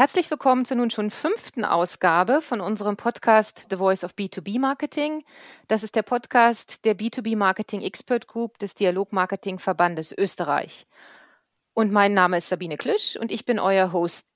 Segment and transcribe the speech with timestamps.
[0.00, 5.26] Herzlich willkommen zur nun schon fünften Ausgabe von unserem Podcast The Voice of B2B Marketing.
[5.68, 10.86] Das ist der Podcast der B2B Marketing Expert Group des Dialog Marketing Verbandes Österreich.
[11.74, 14.26] Und mein Name ist Sabine Klüsch und ich bin euer Host.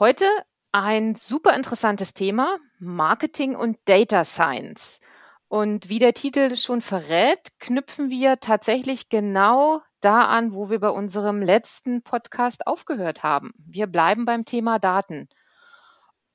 [0.00, 0.24] Heute
[0.72, 4.98] ein super interessantes Thema, Marketing und Data Science.
[5.46, 10.90] Und wie der Titel schon verrät, knüpfen wir tatsächlich genau da an, wo wir bei
[10.90, 13.52] unserem letzten Podcast aufgehört haben.
[13.58, 15.28] Wir bleiben beim Thema Daten.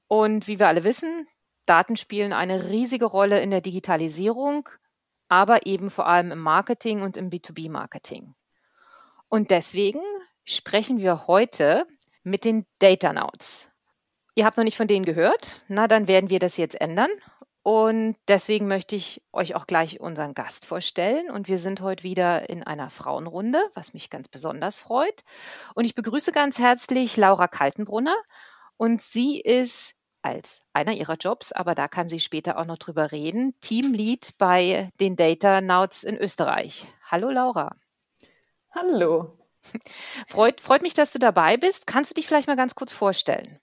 [0.07, 1.27] Und wie wir alle wissen,
[1.65, 4.69] Daten spielen eine riesige Rolle in der Digitalisierung,
[5.29, 8.35] aber eben vor allem im Marketing und im B2B-Marketing.
[9.29, 10.01] Und deswegen
[10.43, 11.85] sprechen wir heute
[12.23, 13.69] mit den Datanauts.
[14.35, 15.63] Ihr habt noch nicht von denen gehört?
[15.67, 17.09] Na, dann werden wir das jetzt ändern
[17.63, 21.31] und deswegen möchte ich euch auch gleich unseren Gast vorstellen.
[21.31, 25.23] Und wir sind heute wieder in einer Frauenrunde, was mich ganz besonders freut.
[25.73, 28.17] Und ich begrüße ganz herzlich Laura Kaltenbrunner.
[28.75, 33.11] Und sie ist als einer ihrer Jobs, aber da kann sie später auch noch drüber
[33.11, 36.87] reden, Teamlead bei den Data Nauts in Österreich.
[37.09, 37.75] Hallo Laura.
[38.71, 39.37] Hallo.
[40.27, 41.87] Freut, freut mich, dass du dabei bist.
[41.87, 43.59] Kannst du dich vielleicht mal ganz kurz vorstellen?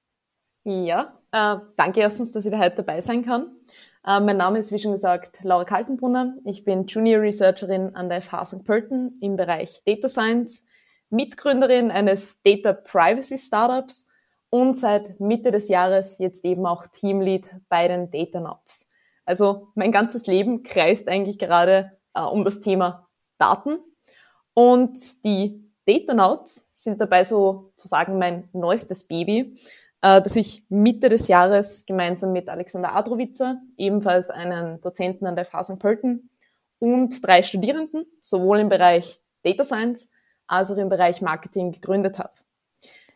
[0.64, 3.56] Ja, äh, danke erstens, dass ich da heute dabei sein kann.
[4.06, 6.34] Äh, mein Name ist, wie schon gesagt, Laura Kaltenbrunner.
[6.44, 8.64] Ich bin Junior Researcherin an der FH St.
[8.64, 10.64] Pölten im Bereich Data Science,
[11.10, 14.06] Mitgründerin eines Data Privacy Startups
[14.48, 18.86] und seit Mitte des Jahres jetzt eben auch Teamlead bei den Data Notes.
[19.26, 23.78] Also mein ganzes Leben kreist eigentlich gerade äh, um das Thema Daten
[24.54, 29.56] und die Data Notes sind dabei sozusagen mein neuestes Baby.
[30.02, 35.44] Äh, dass ich Mitte des Jahres gemeinsam mit Alexander Adrowitzer, ebenfalls einen Dozenten an der
[35.44, 35.78] FH St.
[35.78, 36.30] Pölten,
[36.78, 40.08] und drei Studierenden, sowohl im Bereich Data Science
[40.46, 42.32] als auch im Bereich Marketing gegründet habe.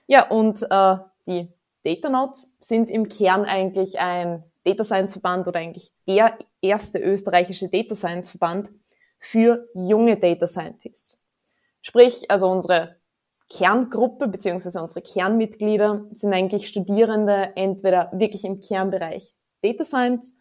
[0.06, 1.48] Ja, und äh, die
[1.82, 7.68] Data Notes sind im Kern eigentlich ein Data Science Verband oder eigentlich der erste österreichische
[7.68, 8.70] Data Science Verband
[9.18, 11.18] für junge Data Scientists.
[11.80, 12.96] Sprich, also unsere
[13.56, 20.34] Kerngruppe beziehungsweise unsere Kernmitglieder sind eigentlich Studierende entweder wirklich im Kernbereich Data Science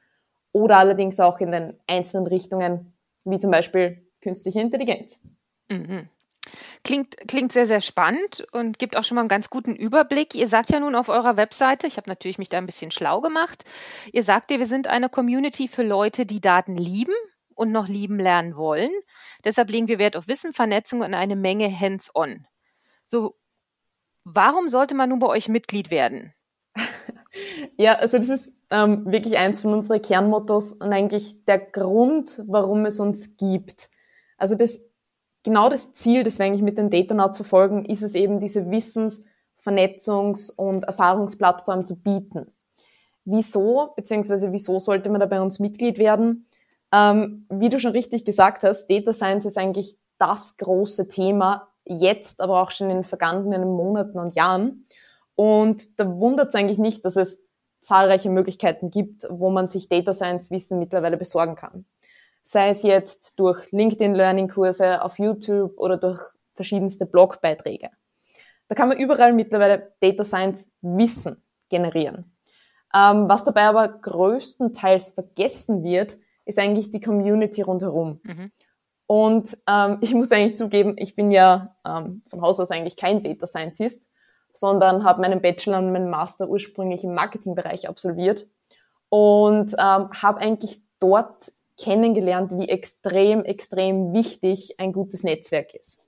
[0.51, 2.94] oder allerdings auch in den einzelnen Richtungen,
[3.24, 5.19] wie zum Beispiel künstliche Intelligenz.
[5.69, 6.09] Mhm.
[6.84, 10.35] Klingt, klingt sehr, sehr spannend und gibt auch schon mal einen ganz guten Überblick.
[10.35, 13.22] Ihr sagt ja nun auf eurer Webseite, ich habe natürlich mich da ein bisschen schlau
[13.22, 13.63] gemacht,
[14.12, 17.13] ihr sagt ja, wir sind eine Community für Leute, die Daten lieben
[17.56, 18.91] und noch lieben lernen wollen.
[19.45, 22.45] Deshalb legen wir Wert auf Wissen, Vernetzung und eine Menge Hands-on.
[23.06, 23.36] So,
[24.24, 26.34] warum sollte man nun bei euch Mitglied werden?
[27.78, 32.86] Ja, also das ist ähm, wirklich eins von unseren Kernmottos und eigentlich der Grund, warum
[32.86, 33.90] es uns gibt.
[34.38, 34.81] Also das
[35.44, 39.24] genau das Ziel, das wir eigentlich mit den Datanauts verfolgen, ist es eben, diese Wissens-,
[39.63, 42.52] Vernetzungs- und Erfahrungsplattform zu bieten.
[43.25, 46.47] Wieso, beziehungsweise wieso sollte man da bei uns Mitglied werden?
[46.92, 52.41] Ähm, wie du schon richtig gesagt hast, Data Science ist eigentlich das große Thema jetzt,
[52.41, 54.85] aber auch schon in den vergangenen Monaten und Jahren.
[55.35, 57.39] Und da wundert es eigentlich nicht, dass es
[57.81, 61.85] zahlreiche Möglichkeiten gibt, wo man sich Data Science Wissen mittlerweile besorgen kann.
[62.44, 66.21] Sei es jetzt durch LinkedIn Learning Kurse auf YouTube oder durch
[66.53, 67.89] verschiedenste Blogbeiträge.
[68.67, 72.33] Da kann man überall mittlerweile Data Science Wissen generieren.
[72.94, 78.19] Ähm, was dabei aber größtenteils vergessen wird, ist eigentlich die Community rundherum.
[78.23, 78.51] Mhm.
[79.08, 83.24] Und ähm, ich muss eigentlich zugeben, ich bin ja ähm, von Haus aus eigentlich kein
[83.24, 84.09] Data Scientist,
[84.53, 88.47] sondern habe meinen Bachelor und meinen Master ursprünglich im Marketingbereich absolviert
[89.09, 96.00] und ähm, habe eigentlich dort kennengelernt, wie extrem, extrem wichtig ein gutes Netzwerk ist.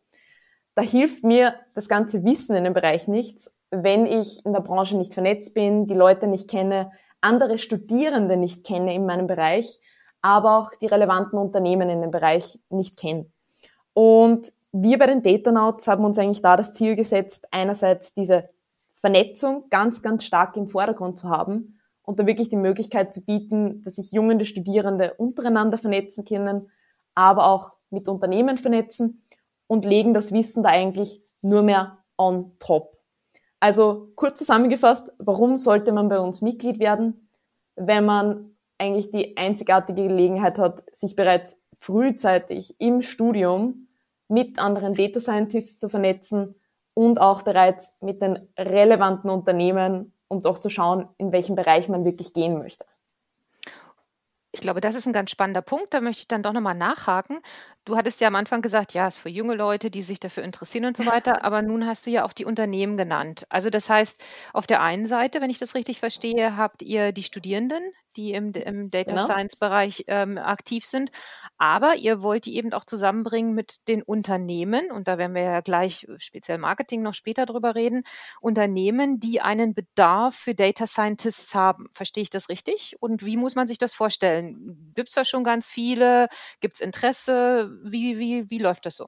[0.76, 4.98] Da hilft mir das ganze Wissen in dem Bereich nichts, wenn ich in der Branche
[4.98, 6.92] nicht vernetzt bin, die Leute nicht kenne,
[7.22, 9.80] andere Studierende nicht kenne in meinem Bereich
[10.26, 13.32] aber auch die relevanten Unternehmen in dem Bereich nicht kennen.
[13.94, 18.50] Und wir bei den Datanauts haben uns eigentlich da das Ziel gesetzt, einerseits diese
[18.96, 23.84] Vernetzung ganz, ganz stark im Vordergrund zu haben und da wirklich die Möglichkeit zu bieten,
[23.84, 26.72] dass sich junge Studierende untereinander vernetzen können,
[27.14, 29.24] aber auch mit Unternehmen vernetzen
[29.68, 32.98] und legen das Wissen da eigentlich nur mehr on top.
[33.60, 37.30] Also kurz zusammengefasst, warum sollte man bei uns Mitglied werden?
[37.76, 43.88] Wenn man eigentlich die einzigartige Gelegenheit hat, sich bereits frühzeitig im Studium
[44.28, 46.56] mit anderen Data Scientists zu vernetzen
[46.94, 52.06] und auch bereits mit den relevanten Unternehmen, um doch zu schauen, in welchem Bereich man
[52.06, 52.86] wirklich gehen möchte.
[54.52, 55.94] Ich glaube, das ist ein ganz spannender Punkt.
[55.94, 57.42] Da möchte ich dann doch nochmal nachhaken.
[57.86, 60.44] Du hattest ja am Anfang gesagt, ja, es ist für junge Leute, die sich dafür
[60.44, 63.46] interessieren und so weiter, aber nun hast du ja auch die Unternehmen genannt.
[63.50, 64.24] Also das heißt,
[64.54, 67.84] auf der einen Seite, wenn ich das richtig verstehe, habt ihr die Studierenden,
[68.16, 69.26] die im, im Data genau.
[69.26, 71.12] Science Bereich ähm, aktiv sind,
[71.58, 75.62] aber ihr wollt die eben auch zusammenbringen mit den Unternehmen und da werden wir ja
[75.62, 78.04] gleich speziell Marketing noch später drüber reden,
[78.42, 81.88] Unternehmen, die einen Bedarf für Data Scientists haben.
[81.92, 82.96] Verstehe ich das richtig?
[83.00, 84.92] Und wie muss man sich das vorstellen?
[84.96, 86.28] Gibt es da schon ganz viele?
[86.62, 87.75] Gibt es Interesse?
[87.84, 89.08] Wie, wie, wie läuft das so?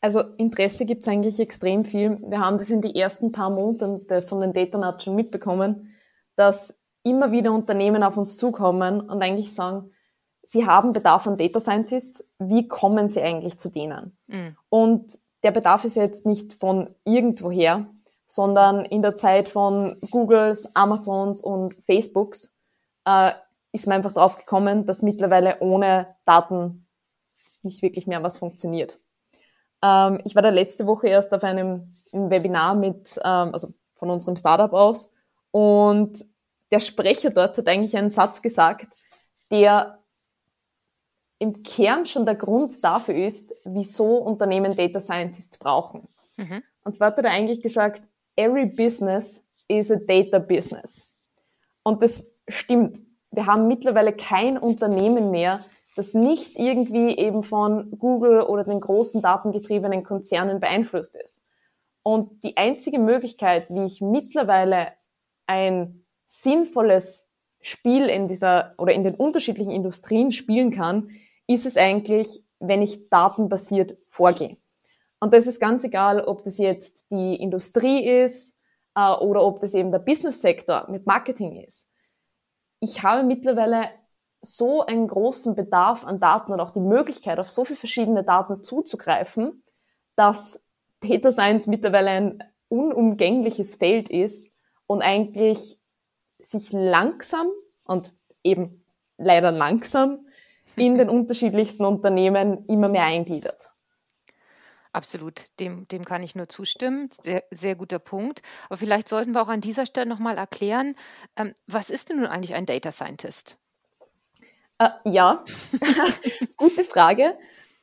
[0.00, 2.18] Also Interesse gibt es eigentlich extrem viel.
[2.22, 5.94] Wir haben das in den ersten paar Monaten von den Data Nuts schon mitbekommen,
[6.34, 9.92] dass immer wieder Unternehmen auf uns zukommen und eigentlich sagen,
[10.42, 14.16] sie haben Bedarf an Data Scientists, wie kommen sie eigentlich zu denen?
[14.26, 14.56] Mhm.
[14.68, 17.86] Und der Bedarf ist jetzt nicht von irgendwoher,
[18.26, 22.56] sondern in der Zeit von Googles, Amazons und Facebooks
[23.04, 23.32] äh,
[23.72, 26.86] ist man einfach drauf gekommen, dass mittlerweile ohne Daten
[27.64, 28.96] nicht wirklich mehr was funktioniert.
[29.82, 34.10] Ähm, ich war da letzte Woche erst auf einem, einem Webinar mit, ähm, also von
[34.10, 35.12] unserem Startup aus
[35.50, 36.24] und
[36.70, 38.86] der Sprecher dort hat eigentlich einen Satz gesagt,
[39.50, 40.02] der
[41.38, 46.08] im Kern schon der Grund dafür ist, wieso Unternehmen Data Scientists brauchen.
[46.36, 46.62] Mhm.
[46.84, 48.02] Und zwar hat er eigentlich gesagt,
[48.36, 51.06] every business is a data business.
[51.82, 53.00] Und das stimmt.
[53.30, 55.64] Wir haben mittlerweile kein Unternehmen mehr,
[55.96, 61.46] das nicht irgendwie eben von Google oder den großen datengetriebenen Konzernen beeinflusst ist.
[62.02, 64.92] Und die einzige Möglichkeit, wie ich mittlerweile
[65.46, 67.28] ein sinnvolles
[67.60, 71.10] Spiel in dieser oder in den unterschiedlichen Industrien spielen kann,
[71.46, 74.56] ist es eigentlich, wenn ich datenbasiert vorgehe.
[75.20, 78.58] Und das ist ganz egal, ob das jetzt die Industrie ist
[78.96, 81.86] äh, oder ob das eben der Business-Sektor mit Marketing ist.
[82.80, 83.90] Ich habe mittlerweile
[84.42, 88.62] so einen großen Bedarf an Daten und auch die Möglichkeit, auf so viele verschiedene Daten
[88.62, 89.62] zuzugreifen,
[90.16, 90.60] dass
[91.00, 94.48] Data Science mittlerweile ein unumgängliches Feld ist
[94.86, 95.78] und eigentlich
[96.40, 97.46] sich langsam
[97.86, 98.12] und
[98.42, 98.84] eben
[99.16, 100.26] leider langsam
[100.76, 103.70] in den unterschiedlichsten Unternehmen immer mehr eingliedert.
[104.92, 107.08] Absolut, dem, dem kann ich nur zustimmen.
[107.22, 108.42] Sehr, sehr guter Punkt.
[108.68, 110.96] Aber vielleicht sollten wir auch an dieser Stelle nochmal erklären,
[111.36, 113.56] ähm, was ist denn nun eigentlich ein Data Scientist?
[114.82, 115.44] Äh, ja,
[116.56, 117.34] gute Frage.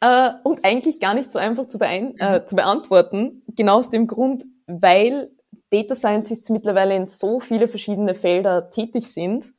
[0.01, 2.48] Äh, und eigentlich gar nicht so einfach zu, beein äh, mhm.
[2.48, 3.44] zu beantworten.
[3.56, 5.31] Genau aus dem Grund, weil
[5.69, 9.54] Data Scientists mittlerweile in so viele verschiedene Felder tätig sind.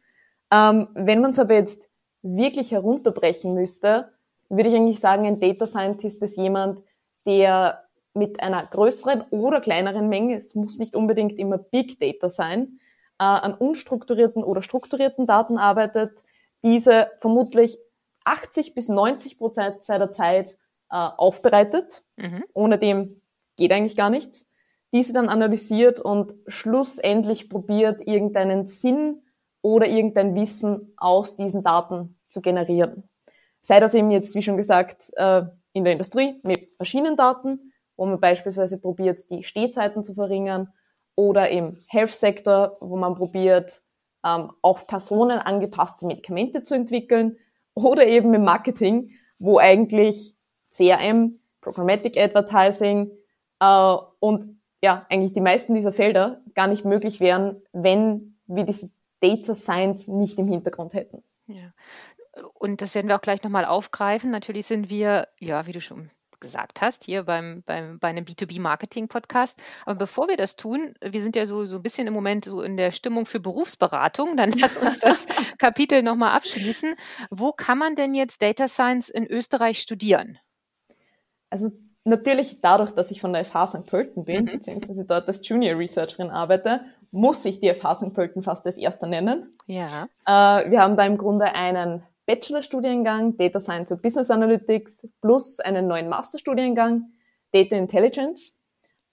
[0.53, 1.89] Ähm, wenn man es aber jetzt
[2.23, 4.11] wirklich herunterbrechen müsste,
[4.49, 6.83] würde ich eigentlich sagen, ein Data Scientist ist jemand,
[7.27, 12.81] der mit einer größeren oder kleineren Menge, es muss nicht unbedingt immer Big Data sein,
[13.19, 16.25] äh, an unstrukturierten oder strukturierten Daten arbeitet,
[16.65, 17.79] diese vermutlich
[18.25, 20.59] 80 bis 90 Prozent seiner Zeit
[20.91, 22.05] äh, aufbereitet.
[22.17, 22.45] Mhm.
[22.53, 23.21] Ohne dem
[23.57, 24.47] geht eigentlich gar nichts.
[24.93, 29.23] Diese dann analysiert und schlussendlich probiert, irgendeinen Sinn
[29.63, 33.09] oder irgendein Wissen aus diesen Daten zu generieren.
[33.63, 35.43] Sei das eben jetzt, wie schon gesagt, äh,
[35.73, 40.73] in der Industrie mit Maschinendaten, wo man beispielsweise probiert, die Stehzeiten zu verringern,
[41.21, 43.83] oder im Health-Sektor, wo man probiert,
[44.25, 47.37] ähm, auf Personen angepasste Medikamente zu entwickeln
[47.75, 50.35] oder eben im Marketing, wo eigentlich
[50.71, 53.11] CRM, Programmatic Advertising
[53.61, 54.47] äh, und
[54.83, 60.09] ja, eigentlich die meisten dieser Felder gar nicht möglich wären, wenn wir diese Data Science
[60.09, 61.23] nicht im Hintergrund hätten.
[61.47, 61.73] Ja.
[62.55, 64.31] Und das werden wir auch gleich nochmal aufgreifen.
[64.31, 69.59] Natürlich sind wir, ja, wie du schon gesagt hast, hier beim, beim, bei einem B2B-Marketing-Podcast.
[69.87, 72.63] Aber bevor wir das tun, wir sind ja so, so ein bisschen im Moment so
[72.63, 75.27] in der Stimmung für Berufsberatung, dann lass uns das
[75.59, 76.95] Kapitel nochmal abschließen.
[77.31, 80.39] Wo kann man denn jetzt Data Science in Österreich studieren?
[81.51, 81.71] Also
[82.05, 83.87] natürlich dadurch, dass ich von der FH St.
[83.87, 84.53] Pölten bin, mhm.
[84.53, 86.81] beziehungsweise dort als Junior Researcherin arbeite,
[87.11, 88.15] muss ich die FH St.
[88.15, 89.53] Pölten fast als erster nennen.
[89.67, 90.09] Ja.
[90.27, 95.89] Äh, wir haben da im Grunde einen Bachelorstudiengang Data Science und Business Analytics plus einen
[95.89, 97.11] neuen Masterstudiengang
[97.51, 98.57] Data Intelligence.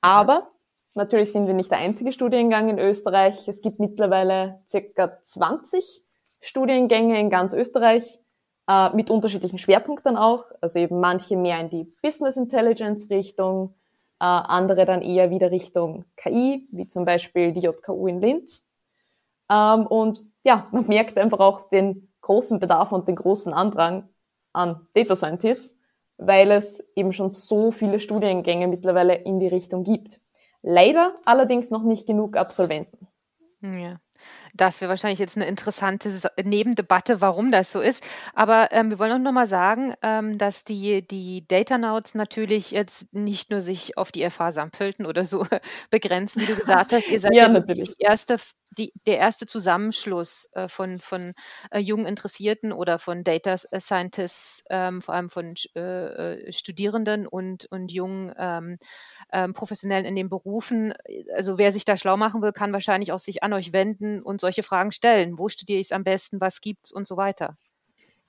[0.02, 0.52] Aber
[0.94, 3.48] natürlich sind wir nicht der einzige Studiengang in Österreich.
[3.48, 6.04] Es gibt mittlerweile circa 20
[6.42, 8.20] Studiengänge in ganz Österreich
[8.68, 10.46] äh, mit unterschiedlichen Schwerpunkten auch.
[10.62, 13.74] Also eben manche mehr in die Business Intelligence Richtung,
[14.20, 18.64] äh, andere dann eher wieder Richtung KI, wie zum Beispiel die JKU in Linz.
[19.50, 24.10] Ähm, und ja, man merkt einfach auch den großen Bedarf und den großen Andrang
[24.54, 25.78] an Data Scientists,
[26.18, 30.20] weil es eben schon so viele Studiengänge mittlerweile in die Richtung gibt.
[30.62, 33.08] Leider allerdings noch nicht genug Absolventen.
[33.62, 34.00] Ja.
[34.58, 36.10] Das wäre wahrscheinlich jetzt eine interessante
[36.44, 38.04] Nebendebatte, warum das so ist.
[38.34, 43.52] Aber ähm, wir wollen auch nochmal sagen, ähm, dass die, die Datanauts natürlich jetzt nicht
[43.52, 45.46] nur sich auf die FH Sampölten oder so
[45.90, 47.10] begrenzen, wie du gesagt hast.
[47.10, 48.38] Ihr seid ja, ja die erste
[48.78, 51.34] die, der erste Zusammenschluss äh, von, von
[51.72, 57.66] äh, jungen Interessierten oder von Data Scientists, ähm, vor allem von äh, äh, Studierenden und,
[57.72, 58.78] und jungen ähm,
[59.32, 60.94] ähm, Professionellen in den Berufen.
[61.36, 64.40] Also wer sich da schlau machen will, kann wahrscheinlich auch sich an euch wenden und
[64.48, 65.38] solche Fragen stellen.
[65.38, 66.40] Wo studiere ich es am besten?
[66.40, 67.58] Was gibt's und so weiter.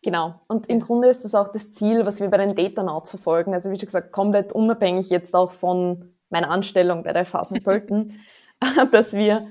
[0.02, 0.40] Genau.
[0.48, 3.54] Und im Grunde ist das auch das Ziel, was wir bei den Data Nauts verfolgen.
[3.54, 7.62] Also wie schon gesagt, komplett unabhängig jetzt auch von meiner Anstellung bei der FH St.
[7.62, 8.20] Pölten,
[8.92, 9.46] dass wir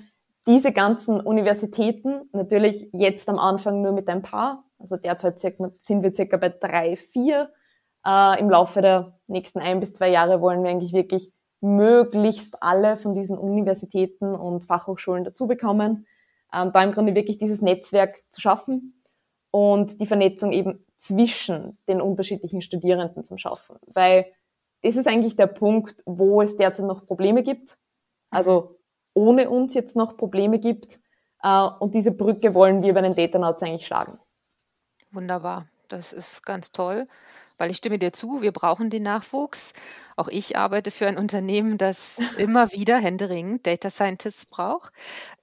[0.45, 6.13] diese ganzen Universitäten, natürlich jetzt am Anfang nur mit ein paar, also derzeit sind wir
[6.13, 7.49] circa bei drei, vier.
[8.05, 12.97] Äh, Im Laufe der nächsten ein bis zwei Jahre wollen wir eigentlich wirklich möglichst alle
[12.97, 16.05] von diesen Universitäten und Fachhochschulen dazu bekommen,
[16.53, 19.01] ähm, da im Grunde wirklich dieses Netzwerk zu schaffen
[19.51, 23.77] und die Vernetzung eben zwischen den unterschiedlichen Studierenden zu schaffen.
[23.85, 24.25] Weil
[24.81, 27.77] das ist eigentlich der Punkt, wo es derzeit noch Probleme gibt.
[28.29, 28.79] Also
[29.13, 30.99] ohne uns jetzt noch Probleme gibt.
[31.41, 34.19] Äh, und diese Brücke wollen wir bei den Datanauts eigentlich schlagen.
[35.11, 37.07] Wunderbar, das ist ganz toll
[37.57, 39.73] weil ich stimme dir zu, wir brauchen den Nachwuchs.
[40.15, 44.91] Auch ich arbeite für ein Unternehmen, das immer wieder händeringend Data Scientists braucht.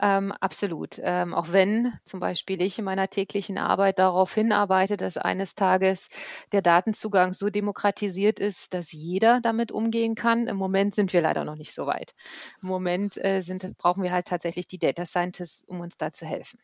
[0.01, 1.01] Ähm, absolut.
[1.03, 6.09] Ähm, auch wenn zum Beispiel ich in meiner täglichen Arbeit darauf hinarbeite, dass eines Tages
[6.53, 10.49] der Datenzugang so demokratisiert ist, dass jeder damit umgehen kann.
[10.49, 12.15] Im Moment sind wir leider noch nicht so weit.
[12.63, 16.27] Im Moment äh, sind, brauchen wir halt tatsächlich die Data Scientists, um uns da zu
[16.27, 16.59] helfen.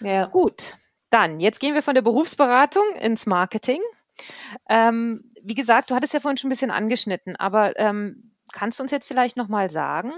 [0.00, 0.26] Ja.
[0.26, 0.76] Gut.
[1.10, 3.80] Dann, jetzt gehen wir von der Berufsberatung ins Marketing.
[4.68, 8.82] Ähm, wie gesagt, du hattest ja vorhin schon ein bisschen angeschnitten, aber ähm, kannst du
[8.82, 10.12] uns jetzt vielleicht nochmal sagen,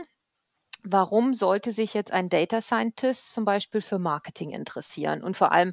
[0.82, 5.22] warum sollte sich jetzt ein Data Scientist zum Beispiel für Marketing interessieren?
[5.22, 5.72] Und vor allem,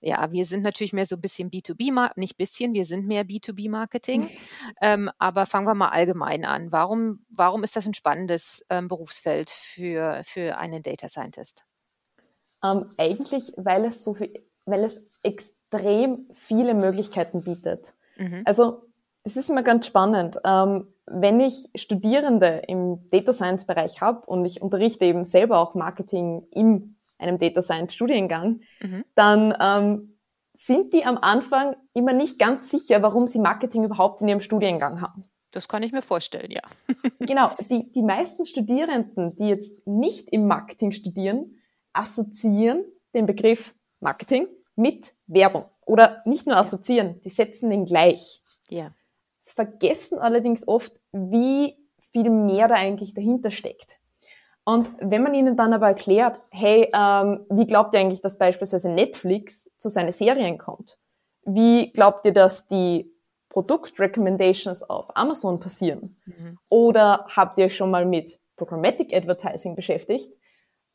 [0.00, 4.28] ja, wir sind natürlich mehr so ein bisschen B2B, nicht bisschen, wir sind mehr B2B-Marketing.
[4.80, 6.70] ähm, aber fangen wir mal allgemein an.
[6.72, 11.64] Warum, warum ist das ein spannendes ähm, Berufsfeld für, für einen Data Scientist?
[12.62, 14.32] Ähm, eigentlich, weil es so viel,
[14.66, 17.94] weil es extrem extrem viele Möglichkeiten bietet.
[18.16, 18.42] Mhm.
[18.44, 18.82] Also
[19.24, 20.38] es ist immer ganz spannend.
[20.44, 25.74] Ähm, wenn ich Studierende im Data Science Bereich habe und ich unterrichte eben selber auch
[25.74, 29.04] Marketing in einem Data Science Studiengang, mhm.
[29.14, 30.18] dann ähm,
[30.52, 35.00] sind die am Anfang immer nicht ganz sicher, warum sie Marketing überhaupt in ihrem Studiengang
[35.00, 35.24] haben.
[35.50, 36.62] Das kann ich mir vorstellen, ja.
[37.20, 41.58] genau, die, die meisten Studierenden, die jetzt nicht im Marketing studieren,
[41.92, 45.66] assoziieren den Begriff Marketing mit Werbung.
[45.86, 48.42] Oder nicht nur assoziieren, die setzen den gleich.
[48.68, 48.92] Ja.
[49.44, 51.76] Vergessen allerdings oft, wie
[52.12, 53.98] viel mehr da eigentlich dahinter steckt.
[54.64, 58.88] Und wenn man ihnen dann aber erklärt, hey, ähm, wie glaubt ihr eigentlich, dass beispielsweise
[58.88, 60.98] Netflix zu seinen Serien kommt?
[61.44, 63.12] Wie glaubt ihr, dass die
[63.50, 66.16] Produktrecommendations auf Amazon passieren?
[66.24, 66.58] Mhm.
[66.70, 70.32] Oder habt ihr euch schon mal mit Programmatic Advertising beschäftigt?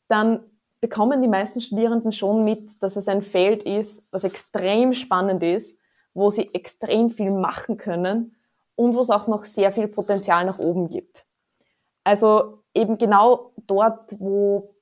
[0.08, 0.40] Dann
[0.80, 5.78] bekommen die meisten Studierenden schon mit, dass es ein Feld ist, was extrem spannend ist,
[6.14, 8.36] wo sie extrem viel machen können
[8.76, 11.26] und wo es auch noch sehr viel Potenzial nach oben gibt.
[12.02, 14.74] Also eben genau dort, wo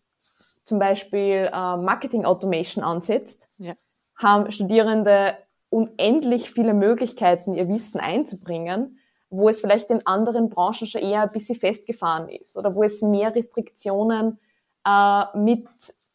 [0.64, 3.72] zum Beispiel äh, Marketing Automation ansetzt, ja.
[4.16, 5.36] haben Studierende
[5.70, 8.98] unendlich viele Möglichkeiten, ihr Wissen einzubringen,
[9.30, 13.02] wo es vielleicht in anderen Branchen schon eher ein bisschen festgefahren ist oder wo es
[13.02, 14.38] mehr Restriktionen
[14.84, 15.66] äh, mit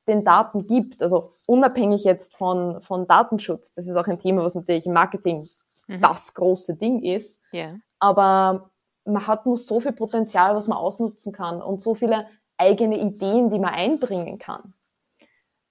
[0.08, 4.56] den Daten gibt, also unabhängig jetzt von, von Datenschutz, das ist auch ein Thema, was
[4.56, 5.48] natürlich im Marketing
[5.88, 6.02] mhm.
[6.02, 7.78] das große Ding ist, yeah.
[8.00, 8.70] aber
[9.06, 12.28] man hat nur so viel Potenzial, was man ausnutzen kann und so viele
[12.58, 14.74] eigene Ideen, die man einbringen kann,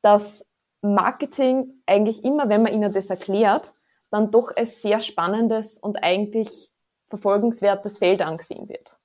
[0.02, 0.46] dass
[0.82, 3.72] Marketing eigentlich immer, wenn man ihnen das erklärt,
[4.10, 6.70] dann doch als sehr spannendes und eigentlich
[7.08, 8.98] verfolgenswertes Feld angesehen wird.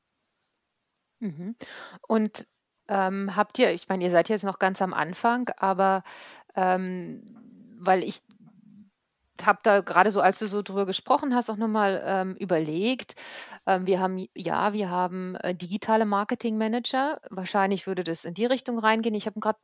[1.20, 1.56] Mhm.
[2.08, 2.48] Und
[2.88, 6.04] ähm, habt ihr, ich meine, ihr seid jetzt noch ganz am Anfang, aber
[6.56, 7.24] ähm,
[7.80, 8.22] weil ich
[9.46, 13.16] habe da gerade so, als du so drüber gesprochen hast, auch nochmal ähm, überlegt.
[13.66, 17.20] Ähm, wir haben, ja, wir haben äh, digitale Marketing Manager.
[17.30, 19.16] Wahrscheinlich würde das in die Richtung reingehen.
[19.16, 19.60] Ich habe gerade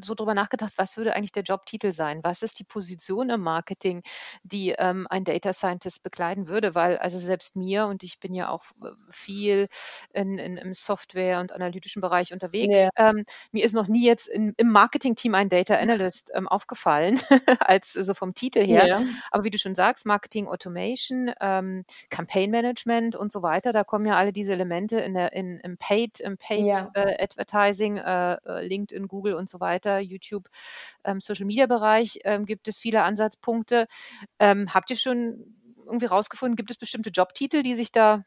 [0.00, 2.20] so drüber nachgedacht, was würde eigentlich der Jobtitel sein?
[2.22, 4.02] Was ist die Position im Marketing,
[4.42, 6.74] die ähm, ein Data Scientist bekleiden würde?
[6.74, 9.68] Weil also selbst mir und ich bin ja auch äh, viel
[10.12, 12.76] in, in im Software- und analytischen Bereich unterwegs.
[12.76, 12.88] Ja.
[12.96, 17.18] Ähm, mir ist noch nie jetzt in, im Marketing-Team ein Data Analyst ähm, aufgefallen,
[17.60, 18.86] als so vom Titel her.
[18.86, 19.02] Ja.
[19.30, 24.06] Aber wie du schon sagst, Marketing Automation, ähm, Campaign Management und so weiter, da kommen
[24.06, 26.90] ja alle diese Elemente in der in, im Paid, im Paid ja.
[26.94, 30.48] äh, Advertising, äh, äh LinkedIn, Google und so weiter weiter, YouTube,
[31.04, 33.86] ähm, Social-Media-Bereich ähm, gibt es viele Ansatzpunkte.
[34.38, 35.54] Ähm, habt ihr schon
[35.86, 38.24] irgendwie rausgefunden, gibt es bestimmte Jobtitel, die sich da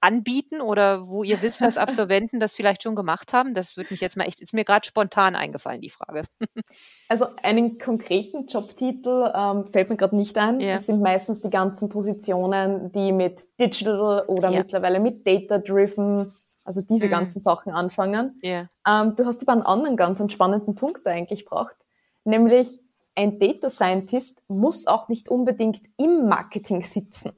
[0.00, 3.54] anbieten oder wo ihr wisst, dass Absolventen das vielleicht schon gemacht haben?
[3.54, 6.22] Das würde mich jetzt mal echt, ist mir gerade spontan eingefallen, die Frage.
[7.08, 10.60] Also einen konkreten Jobtitel ähm, fällt mir gerade nicht ein.
[10.60, 10.74] Ja.
[10.74, 14.58] Das sind meistens die ganzen Positionen, die mit Digital oder ja.
[14.58, 16.32] mittlerweile mit Data-Driven,
[16.66, 17.10] also diese mhm.
[17.10, 18.38] ganzen Sachen anfangen.
[18.42, 18.68] Ja.
[18.86, 21.76] Ähm, du hast aber einen anderen ganz einen spannenden Punkt da eigentlich gebracht,
[22.24, 22.80] nämlich
[23.14, 27.32] ein Data Scientist muss auch nicht unbedingt im Marketing sitzen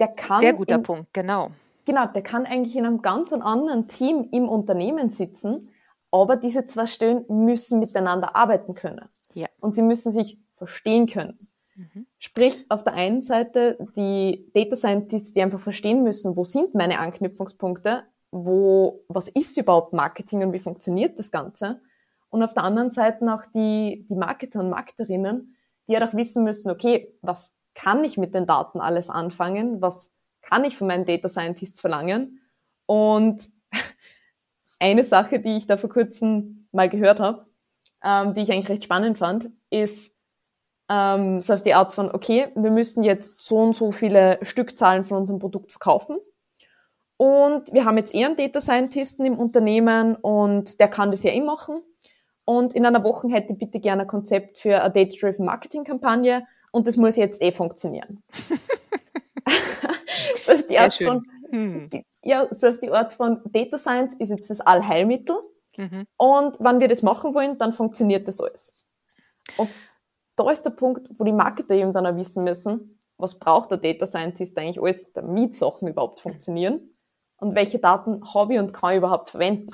[0.00, 0.40] der kann.
[0.40, 1.50] Sehr guter in, Punkt, genau.
[1.84, 5.70] Genau, der kann eigentlich in einem ganz anderen Team im Unternehmen sitzen,
[6.10, 9.08] aber diese zwei Stellen müssen miteinander arbeiten können.
[9.34, 9.46] Ja.
[9.60, 11.38] Und sie müssen sich verstehen können.
[11.76, 12.06] Mhm.
[12.22, 16.98] Sprich, auf der einen Seite die Data Scientists, die einfach verstehen müssen, wo sind meine
[16.98, 21.80] Anknüpfungspunkte, wo, was ist überhaupt Marketing und wie funktioniert das Ganze?
[22.28, 25.56] Und auf der anderen Seite auch die, die Marketer und Marketerinnen,
[25.88, 29.80] die ja halt auch wissen müssen, okay, was kann ich mit den Daten alles anfangen?
[29.80, 30.12] Was
[30.42, 32.42] kann ich von meinen Data Scientists verlangen?
[32.84, 33.48] Und
[34.78, 37.46] eine Sache, die ich da vor kurzem mal gehört habe,
[38.04, 40.12] ähm, die ich eigentlich recht spannend fand, ist
[40.90, 45.04] ähm, so auf die Art von, okay, wir müssen jetzt so und so viele Stückzahlen
[45.04, 46.18] von unserem Produkt verkaufen.
[47.16, 51.30] Und wir haben jetzt eher einen Data Scientisten im Unternehmen und der kann das ja
[51.30, 51.80] eh machen.
[52.44, 56.88] Und in einer Woche hätte ich bitte gerne ein Konzept für eine Data-Driven Marketing-Kampagne und
[56.88, 58.22] das muss jetzt eh funktionieren.
[60.44, 61.90] so auf die Art von, hm.
[61.90, 65.36] die, ja, so auf die Art von Data Science ist jetzt das Allheilmittel.
[65.76, 66.06] Mhm.
[66.16, 68.74] Und wenn wir das machen wollen, dann funktioniert das alles.
[69.56, 69.70] Und
[70.40, 73.78] da ist der Punkt, wo die Marketer eben dann auch wissen müssen, was braucht der
[73.78, 76.96] Data Scientist eigentlich alles, damit Sachen überhaupt funktionieren
[77.36, 79.70] und welche Daten habe ich und kann ich überhaupt verwenden.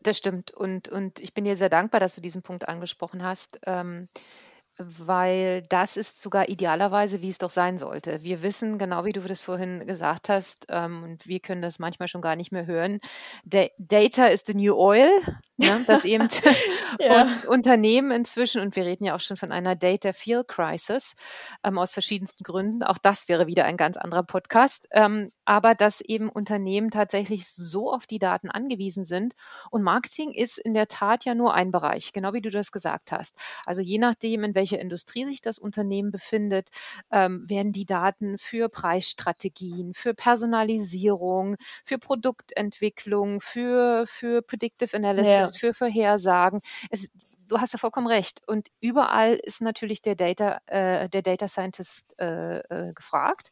[0.00, 0.50] Das stimmt.
[0.50, 3.60] Und, und ich bin dir sehr dankbar, dass du diesen Punkt angesprochen hast.
[3.66, 4.08] Ähm,
[4.78, 8.22] weil das ist sogar idealerweise, wie es doch sein sollte.
[8.22, 12.08] Wir wissen, genau wie du das vorhin gesagt hast, ähm, und wir können das manchmal
[12.08, 13.00] schon gar nicht mehr hören,
[13.44, 15.10] da Data is the new oil,
[15.62, 15.84] ne?
[15.86, 16.28] das eben
[16.98, 17.28] ja.
[17.48, 21.14] Unternehmen inzwischen, und wir reden ja auch schon von einer Data Field Crisis
[21.64, 26.00] ähm, aus verschiedensten Gründen, auch das wäre wieder ein ganz anderer Podcast, ähm, aber dass
[26.00, 29.34] eben Unternehmen tatsächlich so auf die Daten angewiesen sind
[29.70, 33.12] und Marketing ist in der Tat ja nur ein Bereich, genau wie du das gesagt
[33.12, 33.36] hast.
[33.64, 36.68] Also je nachdem, in welcher Industrie sich das Unternehmen befindet,
[37.10, 45.51] ähm, werden die Daten für Preisstrategien, für Personalisierung, für Produktentwicklung, für, für Predictive Analysis, ja.
[45.56, 46.60] Für Vorhersagen.
[46.90, 47.08] Es,
[47.48, 48.40] du hast ja vollkommen recht.
[48.46, 53.50] Und überall ist natürlich der Data, äh, der Data Scientist äh, äh, gefragt.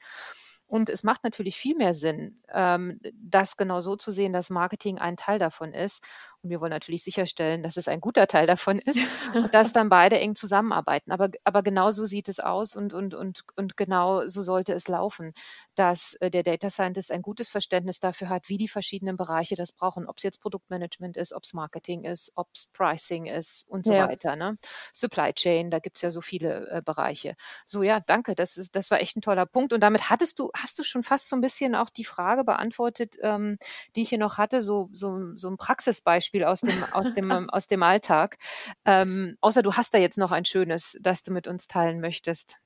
[0.67, 4.99] Und es macht natürlich viel mehr Sinn, ähm, das genau so zu sehen, dass Marketing
[4.99, 6.05] ein Teil davon ist
[6.43, 8.99] und wir wollen natürlich sicherstellen, dass es ein guter Teil davon ist
[9.35, 11.13] und dass dann beide eng zusammenarbeiten.
[11.13, 14.89] Aber, aber genau so sieht es aus und, und, und, und genau so sollte es
[14.89, 15.33] laufen,
[15.75, 19.73] dass äh, der Data Scientist ein gutes Verständnis dafür hat, wie die verschiedenen Bereiche das
[19.73, 23.85] brauchen, ob es jetzt Produktmanagement ist, ob es Marketing ist, ob es Pricing ist und
[23.85, 24.09] so ja.
[24.09, 24.37] weiter.
[24.37, 24.57] Ne?
[24.95, 27.35] Supply Chain, da gibt es ja so viele äh, Bereiche.
[27.67, 29.73] So, ja, danke, das, ist, das war echt ein toller Punkt.
[29.73, 33.17] Und damit hattest du, hast du schon fast so ein bisschen auch die Frage beantwortet,
[33.23, 33.59] ähm,
[33.95, 37.31] die ich hier noch hatte, so, so, so ein Praxisbeispiel Beispiel aus dem, aus dem,
[37.51, 38.39] aus dem Alltag.
[38.85, 42.57] Ähm, außer du hast da jetzt noch ein schönes, das du mit uns teilen möchtest.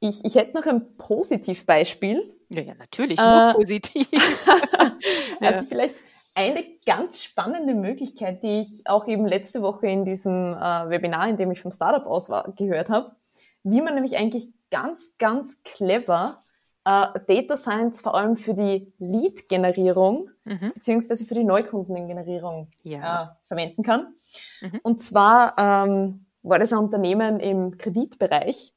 [0.00, 2.34] Ich, ich hätte noch ein Positivbeispiel.
[2.48, 4.08] Ja, ja, natürlich, nur äh, positiv.
[5.40, 5.66] also ja.
[5.68, 5.96] vielleicht
[6.34, 11.36] eine ganz spannende Möglichkeit, die ich auch eben letzte Woche in diesem äh, Webinar, in
[11.36, 13.14] dem ich vom Startup aus war, gehört habe,
[13.62, 16.40] wie man nämlich eigentlich ganz, ganz clever
[16.84, 20.72] äh, Data Science vor allem für die Lead-Generierung mhm.
[20.74, 23.22] beziehungsweise für die Neukundengenerierung ja.
[23.22, 24.14] äh, verwenden kann.
[24.60, 24.80] Mhm.
[24.82, 28.72] Und zwar ähm, war das ein Unternehmen im Kreditbereich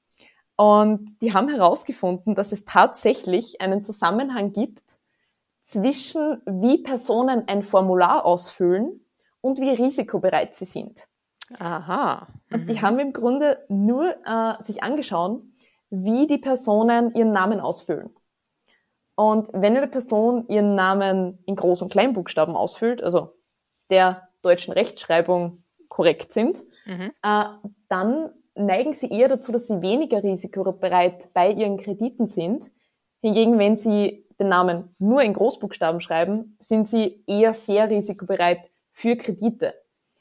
[0.56, 4.84] und die haben herausgefunden, dass es tatsächlich einen Zusammenhang gibt
[5.62, 9.06] zwischen wie Personen ein Formular ausfüllen
[9.42, 11.08] und wie risikobereit sie sind.
[11.60, 12.28] Aha.
[12.50, 12.56] Mhm.
[12.56, 12.82] Und die mhm.
[12.82, 15.42] haben im Grunde nur äh, sich angeschaut,
[15.94, 18.10] wie die Personen ihren Namen ausfüllen.
[19.16, 23.36] Und wenn eine Person ihren Namen in Groß- und Kleinbuchstaben ausfüllt, also
[23.92, 27.12] der deutschen Rechtschreibung korrekt sind, mhm.
[27.22, 27.44] äh,
[27.90, 32.72] dann neigen sie eher dazu, dass sie weniger risikobereit bei ihren Krediten sind.
[33.22, 38.60] Hingegen, wenn sie den Namen nur in Großbuchstaben schreiben, sind sie eher sehr risikobereit
[38.92, 39.76] für Kredite.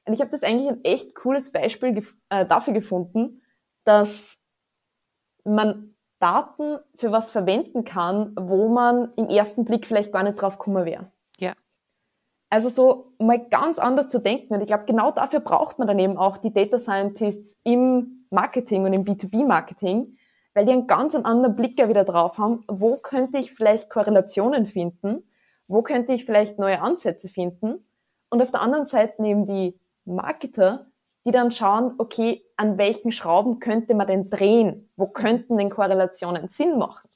[0.05, 3.41] Und ich habe das eigentlich ein echt cooles Beispiel gef äh, dafür gefunden,
[3.85, 4.39] dass
[5.45, 10.57] man Daten für was verwenden kann, wo man im ersten Blick vielleicht gar nicht drauf
[10.59, 11.11] kommen wäre.
[11.39, 11.55] Ja.
[12.49, 14.55] Also so mal ganz anders zu denken.
[14.55, 18.85] Und ich glaube, genau dafür braucht man dann eben auch die Data Scientists im Marketing
[18.85, 20.17] und im B2B-Marketing,
[20.55, 24.67] weil die einen ganz anderen Blick ja wieder drauf haben, wo könnte ich vielleicht Korrelationen
[24.67, 25.29] finden,
[25.67, 27.85] wo könnte ich vielleicht neue Ansätze finden.
[28.31, 30.87] Und auf der anderen Seite eben die Marketer,
[31.25, 34.91] die dann schauen, okay, an welchen Schrauben könnte man denn drehen?
[34.97, 37.09] Wo könnten denn Korrelationen Sinn machen?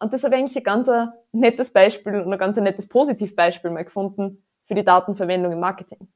[0.00, 0.90] Und das habe ich eigentlich ein ganz
[1.32, 6.08] nettes Beispiel und ein ganz nettes Positivbeispiel mal gefunden, für die Datenverwendung im Marketing.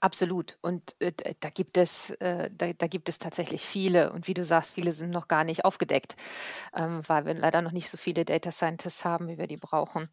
[0.00, 0.58] Absolut.
[0.60, 4.12] Und äh, da gibt es, äh, da, da, gibt es tatsächlich viele.
[4.12, 6.14] Und wie du sagst, viele sind noch gar nicht aufgedeckt,
[6.74, 10.08] ähm, weil wir leider noch nicht so viele Data Scientists haben, wie wir die brauchen.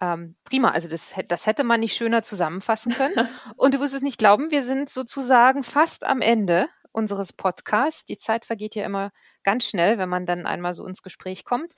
[0.00, 3.28] Ähm, prima, also das, das hätte man nicht schöner zusammenfassen können.
[3.56, 8.04] Und du wirst es nicht glauben, wir sind sozusagen fast am Ende unseres Podcasts.
[8.04, 9.10] Die Zeit vergeht ja immer
[9.42, 11.72] ganz schnell, wenn man dann einmal so ins Gespräch kommt.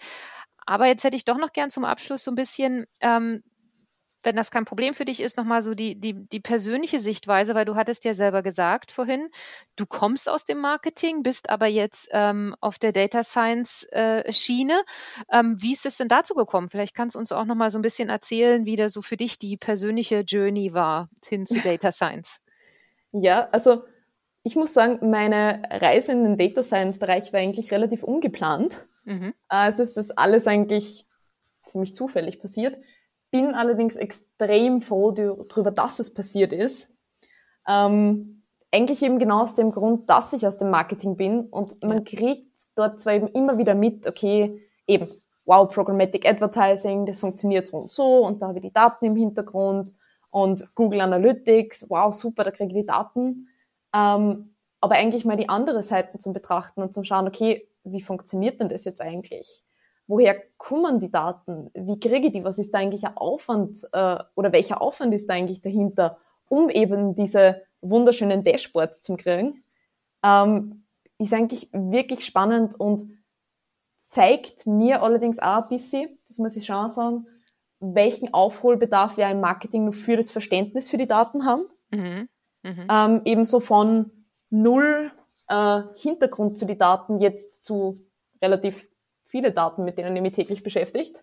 [0.67, 3.43] Aber jetzt hätte ich doch noch gern zum Abschluss so ein bisschen ähm,
[4.27, 7.65] wenn das kein Problem für dich ist, nochmal so die, die, die persönliche Sichtweise, weil
[7.65, 9.31] du hattest ja selber gesagt vorhin,
[9.77, 14.83] du kommst aus dem Marketing, bist aber jetzt ähm, auf der Data Science äh, Schiene.
[15.31, 16.69] Ähm, wie ist es denn dazu gekommen?
[16.69, 19.39] Vielleicht kannst du uns auch nochmal so ein bisschen erzählen, wie da so für dich
[19.39, 22.39] die persönliche Journey war hin zu Data Science.
[23.19, 23.85] Ja, also
[24.43, 28.87] ich muss sagen, meine Reise in den Data Science Bereich war eigentlich relativ ungeplant.
[29.05, 29.33] Mhm.
[29.49, 31.07] Also es ist alles eigentlich
[31.65, 32.77] ziemlich zufällig passiert
[33.37, 36.91] bin allerdings extrem froh darüber, dass es passiert ist.
[37.69, 42.05] Ähm, eigentlich eben genau aus dem Grund, dass ich aus dem Marketing bin und man
[42.05, 45.09] kriegt dort zwar eben immer wieder mit, okay, eben,
[45.45, 49.17] wow, Programmatic Advertising, das funktioniert so und so und da habe ich die Daten im
[49.17, 49.93] Hintergrund
[50.31, 53.49] und Google Analytics, wow, super, da kriege ich die Daten.
[53.95, 58.61] Ähm, aber eigentlich mal die andere Seiten zum Betrachten und zum Schauen, okay, wie funktioniert
[58.61, 59.63] denn das jetzt eigentlich?
[60.07, 61.71] Woher kommen die Daten?
[61.75, 62.45] Wie kriege ich die?
[62.45, 66.71] Was ist da eigentlich ein Aufwand äh, oder welcher Aufwand ist da eigentlich dahinter, um
[66.71, 69.65] eben diese wunderschönen Dashboards zu kriegen?
[70.23, 70.85] Ähm,
[71.19, 73.05] ist eigentlich wirklich spannend und
[73.99, 77.27] zeigt mir allerdings auch ein bisschen, das muss ich schon sagen,
[77.81, 81.65] welchen Aufholbedarf wir im Marketing noch für das Verständnis für die Daten haben.
[81.91, 82.29] Mhm.
[82.63, 82.87] Mhm.
[82.91, 84.11] Ähm, ebenso von
[84.51, 85.11] null
[85.49, 87.99] äh, Hintergrund zu den Daten jetzt zu
[88.43, 88.89] relativ
[89.37, 91.23] viele Daten, mit denen ich mich täglich beschäftigt,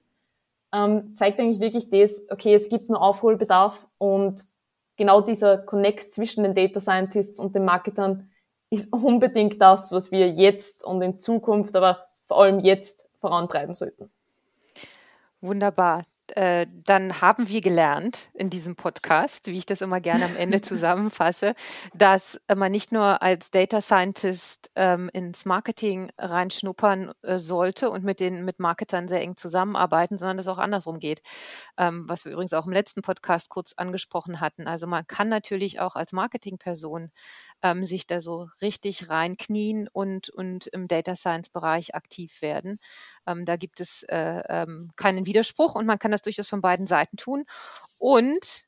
[0.72, 4.46] ähm, zeigt eigentlich wirklich das, okay, es gibt nur Aufholbedarf und
[4.98, 8.30] genau dieser Connect zwischen den Data Scientists und den Marketern
[8.70, 14.12] ist unbedingt das, was wir jetzt und in Zukunft, aber vor allem jetzt vorantreiben sollten.
[15.44, 16.06] Wunderbar.
[16.36, 20.62] Äh, dann haben wir gelernt in diesem Podcast, wie ich das immer gerne am Ende
[20.62, 21.54] zusammenfasse,
[21.94, 28.22] dass man nicht nur als Data Scientist ähm, ins Marketing reinschnuppern äh, sollte und mit
[28.22, 31.22] den mit Marketern sehr eng zusammenarbeiten, sondern es auch andersrum geht,
[31.78, 34.66] ähm, was wir übrigens auch im letzten Podcast kurz angesprochen hatten.
[34.66, 37.12] Also man kann natürlich auch als Marketingperson
[37.64, 42.78] ähm, sich da so richtig reinknien und und im Data Science Bereich aktiv werden.
[43.28, 46.86] Ähm, da gibt es äh, ähm, keinen Widerspruch und man kann das durchaus von beiden
[46.88, 47.46] Seiten tun.
[47.98, 48.66] Und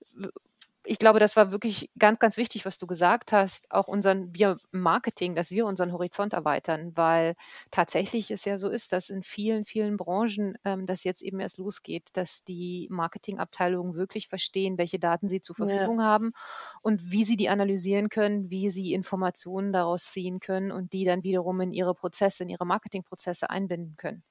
[0.86, 4.58] ich glaube, das war wirklich ganz, ganz wichtig, was du gesagt hast, auch unseren wir
[4.72, 7.36] Marketing, dass wir unseren Horizont erweitern, weil
[7.72, 11.58] tatsächlich es ja so ist, dass in vielen, vielen Branchen ähm, das jetzt eben erst
[11.58, 16.06] losgeht, dass die Marketingabteilungen wirklich verstehen, welche Daten sie zur Verfügung ja.
[16.06, 16.32] haben
[16.82, 21.24] und wie sie die analysieren können, wie sie Informationen daraus ziehen können und die dann
[21.24, 24.24] wiederum in ihre Prozesse, in ihre Marketingprozesse einbinden können.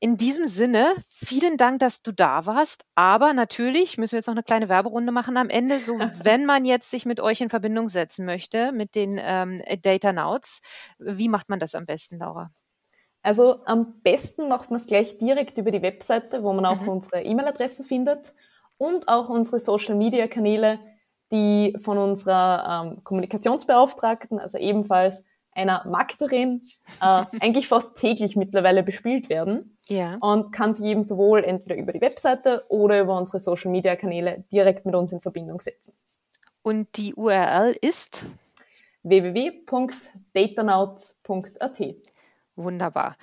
[0.00, 2.84] In diesem Sinne, vielen Dank, dass du da warst.
[2.94, 5.80] Aber natürlich müssen wir jetzt noch eine kleine Werberunde machen am Ende.
[5.80, 10.12] So, wenn man jetzt sich mit euch in Verbindung setzen möchte, mit den ähm, Data
[10.12, 10.60] Nauts,
[10.98, 12.50] wie macht man das am besten, Laura?
[13.22, 16.88] Also am besten macht man es gleich direkt über die Webseite, wo man auch mhm.
[16.88, 18.32] unsere E-Mail-Adressen findet
[18.76, 20.78] und auch unsere Social-Media-Kanäle,
[21.32, 26.62] die von unserer ähm, Kommunikationsbeauftragten, also ebenfalls einer Marketerin
[27.00, 29.77] äh, eigentlich fast täglich mittlerweile bespielt werden.
[29.88, 30.16] Ja.
[30.20, 34.44] Und kann sich eben sowohl entweder über die Webseite oder über unsere Social Media Kanäle
[34.52, 35.92] direkt mit uns in Verbindung setzen.
[36.62, 38.26] Und die URL ist
[39.02, 41.82] www.datanauts.at.
[42.56, 43.16] Wunderbar.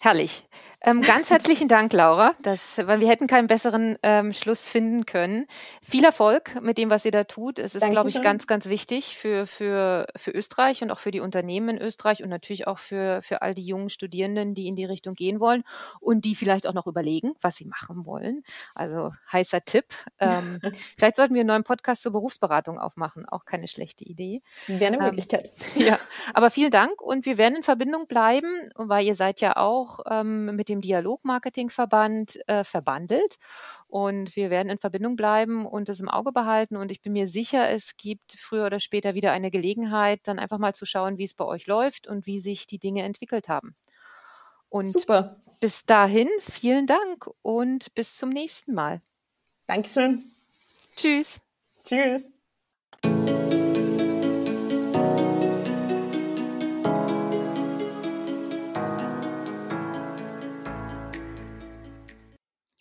[0.00, 0.46] Herrlich.
[0.84, 5.46] Ähm, ganz herzlichen Dank, Laura, dass, weil wir hätten keinen besseren ähm, Schluss finden können.
[5.80, 7.60] Viel Erfolg mit dem, was ihr da tut.
[7.60, 11.20] Es ist, glaube ich, ganz, ganz wichtig für, für, für Österreich und auch für die
[11.20, 14.84] Unternehmen in Österreich und natürlich auch für, für all die jungen Studierenden, die in die
[14.84, 15.62] Richtung gehen wollen
[16.00, 18.42] und die vielleicht auch noch überlegen, was sie machen wollen.
[18.74, 19.86] Also heißer Tipp.
[20.18, 20.58] Ähm,
[20.98, 23.28] vielleicht sollten wir einen neuen Podcast zur Berufsberatung aufmachen.
[23.28, 24.42] Auch keine schlechte Idee.
[24.66, 25.52] Wäre eine ähm, Möglichkeit.
[25.76, 26.00] ja,
[26.34, 30.56] aber vielen Dank und wir werden in Verbindung bleiben, weil ihr seid ja auch ähm,
[30.56, 33.36] mit dem Dialogmarketingverband äh, verbandelt
[33.88, 37.26] und wir werden in Verbindung bleiben und es im Auge behalten und ich bin mir
[37.26, 41.24] sicher, es gibt früher oder später wieder eine Gelegenheit, dann einfach mal zu schauen, wie
[41.24, 43.76] es bei euch läuft und wie sich die Dinge entwickelt haben.
[44.68, 45.36] Und Super.
[45.60, 49.02] bis dahin vielen Dank und bis zum nächsten Mal.
[49.66, 50.32] Dankeschön.
[50.96, 51.38] Tschüss.
[51.84, 52.32] Tschüss.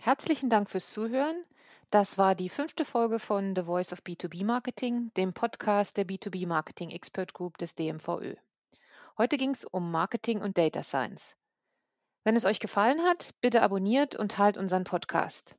[0.04, 1.46] Herzlichen Dank fürs Zuhören.
[1.92, 6.48] Das war die fünfte Folge von The Voice of B2B Marketing, dem Podcast der B2B
[6.48, 8.34] Marketing Expert Group des DMVÖ.
[9.20, 11.36] Heute ging es um Marketing und Data Science.
[12.24, 15.56] Wenn es euch gefallen hat, bitte abonniert und teilt unseren Podcast.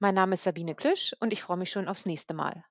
[0.00, 2.64] Mein Name ist Sabine Klüsch und ich freue mich schon aufs nächste Mal.